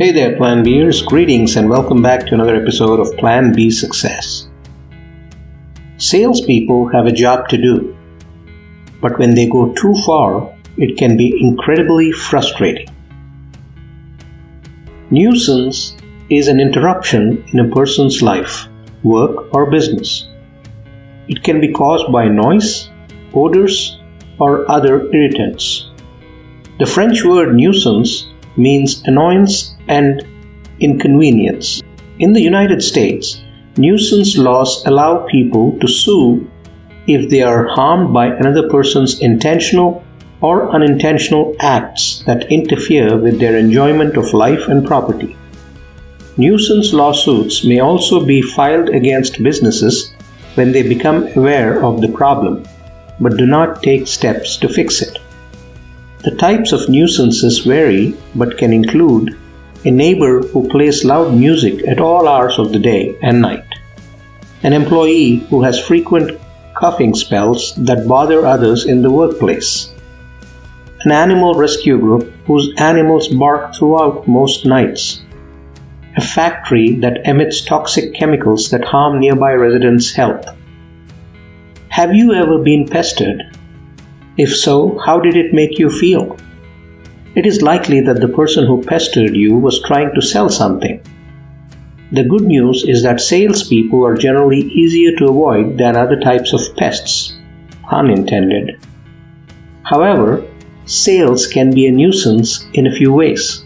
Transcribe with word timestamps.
Hey 0.00 0.12
there, 0.12 0.34
Plan 0.34 0.62
Bers. 0.62 1.02
Greetings 1.02 1.56
and 1.56 1.68
welcome 1.68 2.00
back 2.00 2.26
to 2.26 2.32
another 2.32 2.56
episode 2.56 3.00
of 3.00 3.14
Plan 3.18 3.52
B 3.52 3.70
Success. 3.70 4.48
Salespeople 5.98 6.88
have 6.88 7.04
a 7.04 7.12
job 7.12 7.48
to 7.50 7.58
do, 7.58 7.94
but 9.02 9.18
when 9.18 9.34
they 9.34 9.46
go 9.46 9.74
too 9.74 9.94
far, 10.06 10.56
it 10.78 10.96
can 10.96 11.18
be 11.18 11.38
incredibly 11.38 12.12
frustrating. 12.12 12.88
Nuisance 15.10 15.98
is 16.30 16.48
an 16.48 16.60
interruption 16.60 17.44
in 17.52 17.60
a 17.60 17.68
person's 17.68 18.22
life, 18.22 18.68
work, 19.02 19.54
or 19.54 19.70
business. 19.70 20.26
It 21.28 21.42
can 21.42 21.60
be 21.60 21.74
caused 21.74 22.10
by 22.10 22.26
noise, 22.26 22.88
odors, 23.34 24.00
or 24.38 24.64
other 24.70 25.12
irritants. 25.12 25.90
The 26.78 26.86
French 26.86 27.22
word 27.22 27.54
nuisance 27.54 28.28
means 28.56 29.02
annoyance 29.04 29.76
and 29.90 30.22
inconvenience. 30.80 31.82
In 32.18 32.32
the 32.32 32.40
United 32.40 32.82
States, 32.82 33.42
nuisance 33.76 34.38
laws 34.38 34.82
allow 34.86 35.26
people 35.26 35.78
to 35.80 35.86
sue 35.86 36.50
if 37.06 37.28
they 37.28 37.42
are 37.42 37.66
harmed 37.66 38.14
by 38.14 38.28
another 38.28 38.70
person's 38.70 39.20
intentional 39.20 40.02
or 40.40 40.70
unintentional 40.74 41.54
acts 41.60 42.22
that 42.24 42.50
interfere 42.50 43.18
with 43.18 43.38
their 43.38 43.58
enjoyment 43.58 44.16
of 44.16 44.32
life 44.32 44.68
and 44.68 44.86
property. 44.86 45.36
Nuisance 46.38 46.94
lawsuits 46.94 47.64
may 47.64 47.80
also 47.80 48.24
be 48.24 48.40
filed 48.40 48.88
against 48.88 49.42
businesses 49.42 50.14
when 50.54 50.72
they 50.72 50.82
become 50.82 51.28
aware 51.36 51.84
of 51.84 52.00
the 52.00 52.08
problem 52.08 52.64
but 53.20 53.36
do 53.36 53.46
not 53.46 53.82
take 53.82 54.06
steps 54.06 54.56
to 54.56 54.68
fix 54.68 55.02
it. 55.02 55.18
The 56.24 56.36
types 56.36 56.72
of 56.72 56.88
nuisances 56.88 57.60
vary 57.60 58.16
but 58.34 58.58
can 58.58 58.72
include 58.72 59.38
a 59.84 59.90
neighbor 59.90 60.42
who 60.42 60.68
plays 60.68 61.04
loud 61.04 61.34
music 61.34 61.86
at 61.88 62.00
all 62.00 62.28
hours 62.28 62.58
of 62.58 62.72
the 62.72 62.78
day 62.78 63.16
and 63.22 63.40
night, 63.40 63.64
an 64.62 64.72
employee 64.72 65.36
who 65.48 65.62
has 65.62 65.80
frequent 65.80 66.38
coughing 66.74 67.14
spells 67.14 67.74
that 67.76 68.06
bother 68.06 68.46
others 68.46 68.84
in 68.84 69.00
the 69.00 69.10
workplace, 69.10 69.94
an 71.04 71.12
animal 71.12 71.54
rescue 71.54 71.98
group 71.98 72.30
whose 72.46 72.74
animals 72.76 73.28
bark 73.28 73.74
throughout 73.74 74.28
most 74.28 74.66
nights, 74.66 75.22
a 76.16 76.20
factory 76.20 76.96
that 76.96 77.26
emits 77.26 77.64
toxic 77.64 78.12
chemicals 78.14 78.68
that 78.70 78.84
harm 78.84 79.18
nearby 79.18 79.52
residents' 79.52 80.12
health. 80.12 80.44
Have 81.88 82.14
you 82.14 82.34
ever 82.34 82.58
been 82.58 82.86
pestered? 82.86 83.42
If 84.36 84.54
so, 84.54 84.98
how 84.98 85.20
did 85.20 85.36
it 85.36 85.54
make 85.54 85.78
you 85.78 85.90
feel? 85.90 86.36
It 87.36 87.46
is 87.46 87.62
likely 87.62 88.00
that 88.00 88.20
the 88.20 88.28
person 88.28 88.66
who 88.66 88.82
pestered 88.82 89.36
you 89.36 89.56
was 89.56 89.80
trying 89.82 90.12
to 90.16 90.20
sell 90.20 90.48
something. 90.48 91.00
The 92.10 92.24
good 92.24 92.42
news 92.42 92.82
is 92.82 93.04
that 93.04 93.20
salespeople 93.20 94.04
are 94.04 94.16
generally 94.16 94.62
easier 94.62 95.16
to 95.16 95.28
avoid 95.28 95.78
than 95.78 95.94
other 95.94 96.18
types 96.18 96.52
of 96.52 96.74
pests. 96.76 97.38
Unintended. 97.88 98.84
However, 99.84 100.44
sales 100.86 101.46
can 101.46 101.70
be 101.70 101.86
a 101.86 101.92
nuisance 101.92 102.66
in 102.74 102.88
a 102.88 102.92
few 102.92 103.12
ways. 103.12 103.64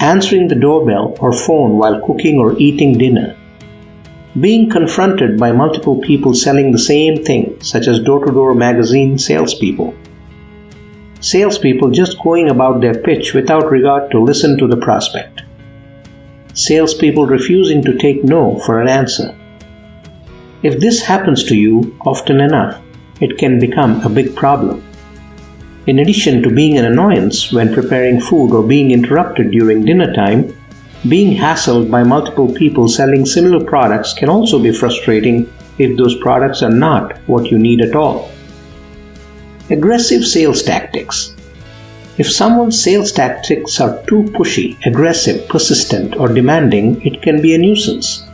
Answering 0.00 0.48
the 0.48 0.54
doorbell 0.54 1.16
or 1.20 1.32
phone 1.32 1.78
while 1.78 2.04
cooking 2.06 2.36
or 2.36 2.58
eating 2.58 2.98
dinner. 2.98 3.34
Being 4.38 4.68
confronted 4.68 5.38
by 5.38 5.52
multiple 5.52 5.98
people 6.02 6.34
selling 6.34 6.70
the 6.70 6.78
same 6.78 7.24
thing, 7.24 7.62
such 7.62 7.86
as 7.86 8.00
door 8.00 8.26
to 8.26 8.32
door 8.32 8.54
magazine 8.54 9.16
salespeople 9.18 9.94
salespeople 11.22 11.90
just 11.90 12.20
going 12.20 12.50
about 12.50 12.80
their 12.80 12.94
pitch 12.94 13.32
without 13.32 13.70
regard 13.70 14.10
to 14.10 14.18
listen 14.18 14.58
to 14.58 14.66
the 14.66 14.76
prospect. 14.76 15.42
Salespeople 16.52 17.26
refusing 17.26 17.82
to 17.84 17.96
take 17.96 18.24
no 18.24 18.58
for 18.58 18.80
an 18.80 18.88
answer. 18.88 19.34
If 20.64 20.80
this 20.80 21.02
happens 21.02 21.44
to 21.44 21.56
you 21.56 21.96
often 22.04 22.40
enough, 22.40 22.82
it 23.20 23.38
can 23.38 23.60
become 23.60 24.00
a 24.02 24.08
big 24.08 24.34
problem. 24.34 24.84
In 25.86 26.00
addition 26.00 26.42
to 26.42 26.54
being 26.54 26.76
an 26.76 26.84
annoyance 26.84 27.52
when 27.52 27.72
preparing 27.72 28.20
food 28.20 28.52
or 28.52 28.66
being 28.66 28.90
interrupted 28.90 29.52
during 29.52 29.84
dinner 29.84 30.12
time, 30.12 30.56
being 31.08 31.36
hassled 31.36 31.90
by 31.90 32.02
multiple 32.02 32.52
people 32.52 32.88
selling 32.88 33.26
similar 33.26 33.64
products 33.64 34.12
can 34.12 34.28
also 34.28 34.60
be 34.60 34.72
frustrating 34.72 35.52
if 35.78 35.96
those 35.96 36.16
products 36.16 36.62
are 36.62 36.70
not 36.70 37.16
what 37.28 37.50
you 37.50 37.58
need 37.58 37.80
at 37.80 37.94
all. 37.94 38.30
Aggressive 39.70 40.26
sales 40.26 40.62
tactics. 40.62 41.36
If 42.18 42.30
someone's 42.30 42.82
sales 42.82 43.12
tactics 43.12 43.80
are 43.80 44.02
too 44.06 44.24
pushy, 44.34 44.76
aggressive, 44.84 45.48
persistent, 45.48 46.16
or 46.16 46.28
demanding, 46.28 47.00
it 47.06 47.22
can 47.22 47.40
be 47.40 47.54
a 47.54 47.58
nuisance. 47.58 48.26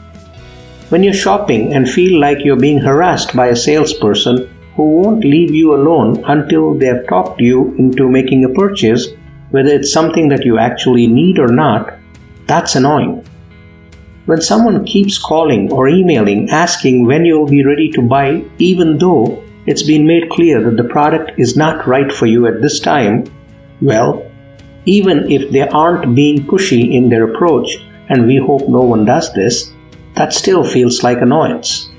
When 0.88 1.02
you're 1.02 1.12
shopping 1.12 1.74
and 1.74 1.88
feel 1.88 2.18
like 2.18 2.44
you're 2.44 2.56
being 2.56 2.78
harassed 2.78 3.36
by 3.36 3.48
a 3.48 3.56
salesperson 3.56 4.48
who 4.74 4.84
won't 4.84 5.22
leave 5.22 5.54
you 5.54 5.74
alone 5.74 6.24
until 6.24 6.72
they 6.72 6.86
have 6.86 7.06
talked 7.06 7.42
you 7.42 7.74
into 7.74 8.08
making 8.08 8.44
a 8.44 8.48
purchase, 8.48 9.08
whether 9.50 9.68
it's 9.68 9.92
something 9.92 10.28
that 10.28 10.46
you 10.46 10.58
actually 10.58 11.06
need 11.06 11.38
or 11.38 11.48
not, 11.48 11.98
that's 12.46 12.74
annoying. 12.74 13.22
When 14.24 14.40
someone 14.40 14.86
keeps 14.86 15.18
calling 15.18 15.70
or 15.70 15.88
emailing 15.88 16.48
asking 16.48 17.04
when 17.04 17.26
you'll 17.26 17.46
be 17.46 17.64
ready 17.64 17.90
to 17.92 18.02
buy, 18.02 18.44
even 18.58 18.96
though 18.98 19.44
it's 19.68 19.82
been 19.82 20.06
made 20.06 20.30
clear 20.30 20.62
that 20.62 20.78
the 20.78 20.88
product 20.88 21.32
is 21.36 21.54
not 21.54 21.86
right 21.86 22.10
for 22.10 22.24
you 22.24 22.46
at 22.46 22.62
this 22.62 22.80
time, 22.80 23.24
well, 23.82 24.24
even 24.86 25.30
if 25.30 25.50
they 25.52 25.68
aren't 25.68 26.14
being 26.14 26.46
pushy 26.46 26.94
in 26.94 27.10
their 27.10 27.30
approach, 27.30 27.76
and 28.08 28.26
we 28.26 28.38
hope 28.38 28.66
no 28.66 28.80
one 28.80 29.04
does 29.04 29.30
this, 29.34 29.70
that 30.14 30.32
still 30.32 30.64
feels 30.64 31.02
like 31.02 31.20
annoyance. 31.20 31.90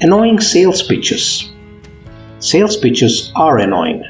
Annoying 0.00 0.38
sales 0.38 0.84
pitches. 0.84 1.50
Sales 2.38 2.76
pitches 2.76 3.32
are 3.34 3.58
annoying. 3.58 4.04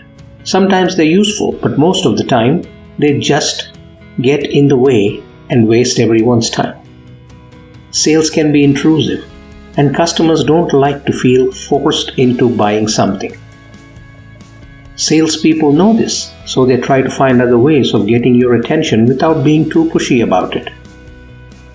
Sometimes 0.45 0.95
they're 0.95 1.07
useful, 1.23 1.53
but 1.53 1.79
most 1.79 2.05
of 2.05 2.19
the 2.19 2.25
time 2.25 2.65
they 2.99 3.19
just 3.19 3.71
get 4.21 4.45
in 4.45 4.69
the 4.69 4.77
way 4.77 5.25
and 5.49 5.67
waste 5.67 5.99
everyone's 5.99 6.51
time. 6.51 6.77
Sales 7.93 8.29
can 8.29 8.53
be 8.53 8.63
intrusive 8.63 9.32
and 9.77 9.95
customers 9.95 10.45
don't 10.45 10.73
like 10.73 11.05
to 11.07 11.13
feel 11.13 11.51
forced 11.53 12.19
into 12.19 12.55
buying 12.55 12.89
something. 12.89 13.37
Salespeople 14.97 15.73
know 15.73 15.95
this, 15.95 16.33
so 16.45 16.67
they 16.67 16.77
try 16.77 17.01
to 17.03 17.11
find 17.11 17.41
other 17.41 17.59
ways 17.59 17.95
of 17.95 18.07
getting 18.07 18.35
your 18.35 18.55
attention 18.55 19.07
without 19.07 19.43
being 19.43 19.69
too 19.69 19.89
pushy 19.91 20.23
about 20.23 20.55
it. 20.55 20.69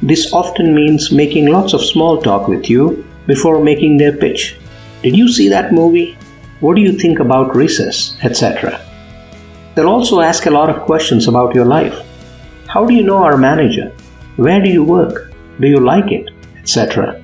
This 0.02 0.31
often 0.31 0.75
means 0.75 1.12
making 1.12 1.47
lots 1.47 1.74
of 1.74 1.84
small 1.84 2.22
talk 2.22 2.47
with 2.47 2.69
you 2.69 3.06
before 3.25 3.63
making 3.63 3.97
their 3.97 4.16
pitch. 4.16 4.57
Did 5.02 5.16
you 5.18 5.28
see 5.28 5.50
that 5.50 5.74
movie? 5.74 6.18
What 6.59 6.75
do 6.75 6.81
you 6.81 6.94
think 6.94 7.19
about 7.19 7.56
recess? 7.56 8.16
etc. 8.24 8.80
They'll 9.75 9.90
also 9.90 10.22
ask 10.22 10.46
a 10.46 10.52
lot 10.52 10.69
of 10.69 10.84
questions 10.86 11.28
about 11.28 11.53
your 11.53 11.66
life. 11.66 11.96
How 12.68 12.86
do 12.86 12.94
you 12.94 13.03
know 13.03 13.24
our 13.24 13.38
manager? 13.38 13.91
Where 14.38 14.62
do 14.62 14.69
you 14.69 14.84
work? 14.84 15.31
Do 15.59 15.68
you 15.68 15.80
like 15.80 16.12
it? 16.12 16.30
etc. 16.57 17.24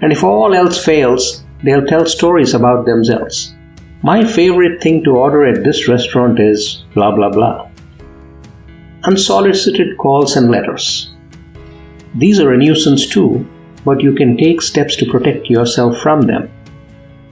And 0.00 0.12
if 0.12 0.22
all 0.22 0.54
else 0.54 0.84
fails, 0.84 1.44
they'll 1.62 1.86
tell 1.86 2.06
stories 2.06 2.54
about 2.54 2.86
themselves. 2.86 3.54
My 4.02 4.24
favorite 4.24 4.80
thing 4.80 5.02
to 5.04 5.16
order 5.16 5.44
at 5.44 5.64
this 5.64 5.88
restaurant 5.88 6.38
is 6.38 6.84
blah 6.94 7.14
blah 7.14 7.30
blah. 7.30 7.68
Unsolicited 9.04 9.96
calls 9.98 10.36
and 10.36 10.50
letters. 10.50 11.14
These 12.14 12.40
are 12.40 12.52
a 12.52 12.56
nuisance 12.56 13.06
too, 13.06 13.46
but 13.84 14.00
you 14.00 14.14
can 14.14 14.36
take 14.36 14.62
steps 14.62 14.96
to 14.96 15.10
protect 15.10 15.50
yourself 15.50 15.98
from 15.98 16.22
them. 16.22 16.50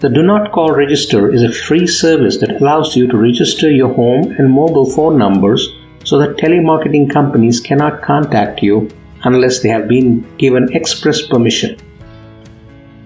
The 0.00 0.08
Do 0.10 0.22
Not 0.22 0.52
Call 0.52 0.72
Register 0.72 1.32
is 1.32 1.42
a 1.42 1.52
free 1.52 1.86
service 1.86 2.36
that 2.38 2.60
allows 2.60 2.96
you 2.96 3.06
to 3.08 3.16
register 3.16 3.70
your 3.70 3.94
home 3.94 4.32
and 4.38 4.50
mobile 4.50 4.90
phone 4.90 5.16
numbers 5.16 5.68
so 6.04 6.18
that 6.18 6.36
telemarketing 6.36 7.10
companies 7.10 7.60
cannot 7.60 8.02
contact 8.02 8.62
you 8.62 8.90
unless 9.24 9.60
they 9.60 9.68
have 9.68 9.88
been 9.88 10.20
given 10.36 10.72
express 10.72 11.22
permission. 11.22 11.78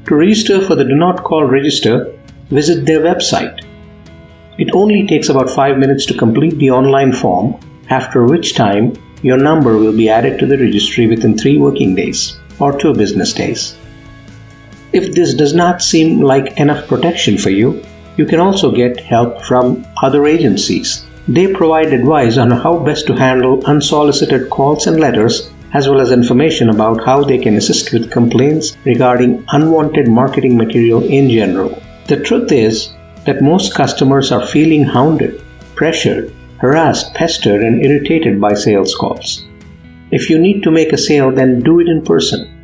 To 0.07 0.17
register 0.17 0.61
for 0.61 0.75
the 0.75 0.85
Do 0.85 0.95
Not 0.95 1.23
Call 1.23 1.45
register, 1.45 2.13
visit 2.51 2.85
their 2.85 3.01
website. 3.01 3.65
It 4.59 4.75
only 4.75 5.07
takes 5.07 5.29
about 5.29 5.49
5 5.49 5.79
minutes 5.79 6.05
to 6.07 6.15
complete 6.15 6.59
the 6.59 6.71
online 6.71 7.13
form, 7.13 7.61
after 7.91 8.25
which 8.25 8.55
time 8.55 8.95
your 9.23 9.37
number 9.37 9.77
will 9.77 9.97
be 9.97 10.09
added 10.09 10.39
to 10.39 10.47
the 10.47 10.59
registry 10.59 11.07
within 11.07 11.39
3 11.39 11.59
working 11.59 11.95
days 11.95 12.39
or 12.59 12.79
2 12.79 12.95
business 12.95 13.33
days. 13.33 13.77
If 14.93 15.15
this 15.15 15.35
does 15.35 15.55
not 15.55 15.83
seem 15.83 16.21
like 16.21 16.59
enough 16.59 16.89
protection 16.89 17.39
for 17.39 17.51
you, 17.51 17.83
you 18.17 18.27
can 18.27 18.41
also 18.41 18.73
get 18.73 18.99
help 18.99 19.41
from 19.43 19.87
other 20.03 20.27
agencies. 20.27 21.07
They 21.29 21.53
provide 21.53 21.93
advice 21.93 22.37
on 22.37 22.51
how 22.51 22.79
best 22.79 23.07
to 23.07 23.15
handle 23.15 23.65
unsolicited 23.67 24.51
calls 24.51 24.87
and 24.87 24.99
letters 24.99 25.53
as 25.73 25.89
well 25.89 26.01
as 26.01 26.11
information 26.11 26.71
about 26.71 27.05
how 27.05 27.23
they 27.23 27.39
can 27.39 27.57
assist 27.57 27.93
with 27.93 28.11
complaints 28.11 28.77
regarding 28.85 29.45
unwanted 29.53 30.09
marketing 30.09 30.57
material 30.57 31.05
in 31.05 31.31
general. 31.31 31.81
The 32.09 32.21
truth 32.21 32.51
is 32.51 32.93
that 33.25 33.43
most 33.43 33.75
customers 33.75 34.33
are 34.33 34.47
feeling 34.47 34.85
hounded, 34.85 35.43
pressured, 35.77 36.35
harassed, 36.59 37.15
pestered, 37.15 37.63
and 37.63 37.85
irritated 37.85 38.41
by 38.41 38.55
sales 38.55 38.95
calls. 38.95 39.47
If 40.11 40.29
you 40.29 40.39
need 40.39 40.63
to 40.65 40.71
make 40.71 40.93
a 40.93 40.99
sale, 40.99 41.31
then 41.31 41.61
do 41.61 41.81
it 41.81 41.89
in 41.89 42.05
person. 42.05 42.57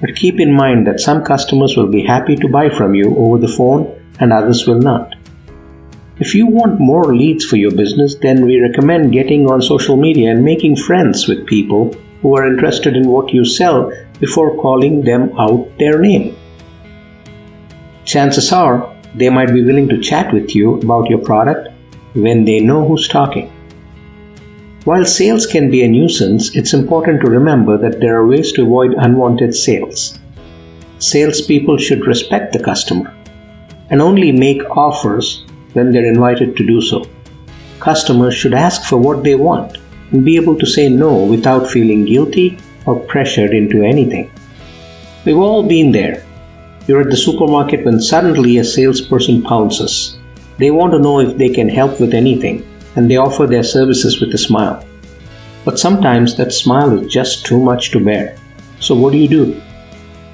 But 0.00 0.14
keep 0.14 0.38
in 0.38 0.54
mind 0.54 0.86
that 0.86 1.00
some 1.00 1.24
customers 1.24 1.76
will 1.76 1.88
be 1.88 2.04
happy 2.04 2.36
to 2.36 2.48
buy 2.48 2.68
from 2.70 2.94
you 2.94 3.16
over 3.16 3.38
the 3.38 3.48
phone 3.48 3.92
and 4.20 4.32
others 4.32 4.66
will 4.66 4.78
not. 4.78 5.14
If 6.18 6.34
you 6.34 6.46
want 6.46 6.80
more 6.80 7.14
leads 7.14 7.44
for 7.44 7.56
your 7.56 7.72
business, 7.72 8.14
then 8.14 8.46
we 8.46 8.60
recommend 8.60 9.12
getting 9.12 9.50
on 9.50 9.60
social 9.60 9.96
media 9.96 10.30
and 10.30 10.44
making 10.44 10.76
friends 10.76 11.28
with 11.28 11.46
people 11.46 11.94
who 12.22 12.36
are 12.36 12.46
interested 12.46 12.96
in 12.96 13.08
what 13.08 13.32
you 13.32 13.44
sell 13.44 13.92
before 14.20 14.56
calling 14.56 15.02
them 15.02 15.32
out 15.38 15.68
their 15.78 15.98
name. 16.00 16.36
Chances 18.04 18.52
are 18.52 18.94
they 19.14 19.30
might 19.30 19.52
be 19.52 19.64
willing 19.64 19.88
to 19.88 20.00
chat 20.00 20.32
with 20.32 20.54
you 20.54 20.74
about 20.80 21.08
your 21.10 21.18
product 21.18 21.68
when 22.14 22.44
they 22.44 22.60
know 22.60 22.86
who's 22.86 23.08
talking. 23.08 23.52
While 24.84 25.04
sales 25.04 25.46
can 25.46 25.70
be 25.70 25.82
a 25.82 25.88
nuisance, 25.88 26.54
it's 26.54 26.72
important 26.72 27.20
to 27.20 27.30
remember 27.30 27.76
that 27.78 28.00
there 28.00 28.16
are 28.16 28.26
ways 28.26 28.52
to 28.52 28.62
avoid 28.62 28.94
unwanted 28.94 29.54
sales. 29.54 30.18
Salespeople 30.98 31.76
should 31.78 32.06
respect 32.06 32.52
the 32.52 32.62
customer 32.62 33.12
and 33.90 34.00
only 34.00 34.32
make 34.32 34.62
offers 34.76 35.44
when 35.72 35.90
they're 35.90 36.06
invited 36.06 36.56
to 36.56 36.66
do 36.66 36.80
so. 36.80 37.04
Customers 37.80 38.34
should 38.34 38.54
ask 38.54 38.84
for 38.84 38.96
what 38.96 39.24
they 39.24 39.34
want 39.34 39.78
be 40.22 40.36
able 40.36 40.56
to 40.58 40.66
say 40.66 40.88
no 40.88 41.24
without 41.24 41.68
feeling 41.68 42.04
guilty 42.04 42.58
or 42.86 43.00
pressured 43.00 43.52
into 43.52 43.82
anything. 43.82 44.30
We've 45.24 45.38
all 45.38 45.62
been 45.62 45.90
there. 45.90 46.24
You're 46.86 47.00
at 47.00 47.10
the 47.10 47.16
supermarket 47.16 47.84
when 47.84 48.00
suddenly 48.00 48.58
a 48.58 48.64
salesperson 48.64 49.42
pounces. 49.42 50.18
They 50.58 50.70
want 50.70 50.92
to 50.92 51.00
know 51.00 51.18
if 51.20 51.36
they 51.36 51.48
can 51.48 51.68
help 51.68 52.00
with 52.00 52.14
anything 52.14 52.64
and 52.94 53.10
they 53.10 53.16
offer 53.16 53.46
their 53.46 53.64
services 53.64 54.20
with 54.20 54.32
a 54.34 54.38
smile. 54.38 54.86
But 55.64 55.80
sometimes 55.80 56.36
that 56.36 56.52
smile 56.52 56.96
is 56.98 57.12
just 57.12 57.44
too 57.44 57.58
much 57.58 57.90
to 57.90 57.98
bear. 57.98 58.36
So, 58.78 58.94
what 58.94 59.12
do 59.12 59.18
you 59.18 59.28
do? 59.28 59.60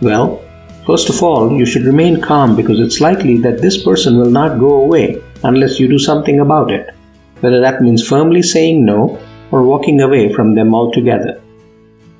Well, 0.03 0.45
first 0.87 1.09
of 1.09 1.23
all, 1.23 1.57
you 1.57 1.65
should 1.65 1.85
remain 1.85 2.21
calm 2.21 2.55
because 2.55 2.79
it's 2.79 3.01
likely 3.01 3.39
that 3.39 3.63
this 3.63 3.83
person 3.83 4.19
will 4.19 4.31
not 4.31 4.61
go 4.61 4.83
away 4.83 5.23
unless 5.43 5.81
you 5.81 5.89
do 5.89 5.99
something 5.99 6.41
about 6.41 6.71
it, 6.71 6.95
whether 7.41 7.61
that 7.61 7.81
means 7.81 8.07
firmly 8.07 8.43
saying 8.43 8.85
no 8.85 9.19
or 9.53 9.63
walking 9.63 10.01
away 10.01 10.33
from 10.33 10.57
them 10.57 10.75
altogether. 10.75 11.41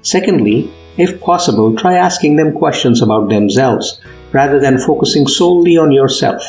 Secondly, 0.03 0.71
if 0.99 1.21
possible, 1.21 1.75
try 1.75 1.95
asking 1.95 2.37
them 2.37 2.53
questions 2.53 3.03
about 3.03 3.29
themselves 3.29 4.01
rather 4.33 4.61
than 4.61 4.79
focusing 4.79 5.27
solely 5.27 5.77
on 5.77 5.91
yourself. 5.91 6.43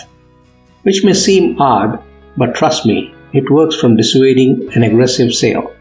Which 0.83 1.03
may 1.03 1.13
seem 1.13 1.59
odd, 1.59 2.03
but 2.37 2.53
trust 2.53 2.85
me, 2.85 3.15
it 3.31 3.49
works 3.49 3.75
from 3.75 3.95
dissuading 3.95 4.69
an 4.75 4.83
aggressive 4.83 5.33
sale. 5.33 5.73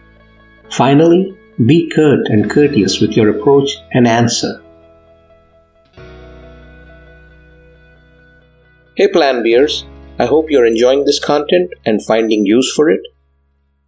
Finally, 0.71 1.37
be 1.67 1.91
curt 1.91 2.29
and 2.29 2.51
courteous 2.51 3.01
with 3.01 3.13
your 3.13 3.29
approach 3.31 3.77
and 3.93 4.07
answer. 4.07 4.63
Hey 8.95 9.09
Plan 9.09 9.43
Beers, 9.43 9.85
I 10.19 10.27
hope 10.27 10.51
you're 10.51 10.67
enjoying 10.67 11.05
this 11.05 11.23
content 11.23 11.73
and 11.85 12.05
finding 12.05 12.47
use 12.47 12.73
for 12.75 12.89
it. 12.91 13.01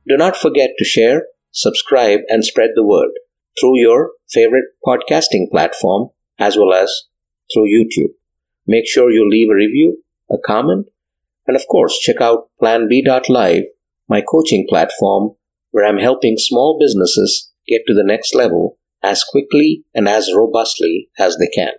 Do 0.06 0.16
not 0.16 0.36
forget 0.36 0.70
to 0.78 0.84
share, 0.84 1.26
subscribe, 1.50 2.20
and 2.28 2.44
spread 2.44 2.70
the 2.74 2.84
word 2.84 3.10
through 3.58 3.78
your 3.78 4.10
favorite 4.30 4.66
podcasting 4.86 5.50
platform 5.50 6.10
as 6.38 6.56
well 6.56 6.72
as 6.72 6.92
through 7.52 7.66
YouTube. 7.66 8.12
Make 8.66 8.86
sure 8.86 9.10
you 9.10 9.28
leave 9.28 9.50
a 9.50 9.54
review, 9.54 10.02
a 10.30 10.36
comment, 10.44 10.86
and 11.46 11.56
of 11.56 11.66
course, 11.70 11.98
check 11.98 12.20
out 12.20 12.48
planb.live, 12.60 13.64
my 14.08 14.22
coaching 14.22 14.66
platform 14.68 15.36
where 15.70 15.84
I'm 15.84 15.98
helping 15.98 16.36
small 16.38 16.78
businesses 16.78 17.50
get 17.66 17.82
to 17.86 17.94
the 17.94 18.04
next 18.04 18.34
level 18.34 18.78
as 19.02 19.24
quickly 19.24 19.84
and 19.94 20.08
as 20.08 20.30
robustly 20.34 21.08
as 21.18 21.36
they 21.36 21.48
can. 21.48 21.72